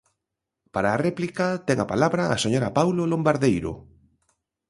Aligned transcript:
Para 0.73 0.89
a 0.91 1.01
réplica, 1.07 1.47
ten 1.67 1.77
a 1.81 1.89
palabra 1.93 2.23
a 2.35 2.37
señora 2.43 2.73
Paulo 2.77 3.03
Lombardeiro. 3.11 3.71